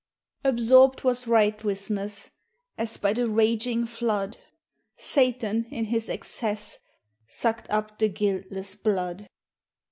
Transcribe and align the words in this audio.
Absorpt 0.43 1.03
was 1.03 1.25
rightwisness, 1.25 2.31
As 2.75 2.97
by 2.97 3.13
the 3.13 3.27
raginge 3.29 3.87
floude; 3.87 4.37
Sathan, 4.97 5.67
in 5.71 5.85
his 5.85 6.09
excess, 6.09 6.79
Sucte 7.29 7.67
up 7.69 7.99
the 7.99 8.09
guiltlesse 8.09 8.73
bloude. 8.81 9.27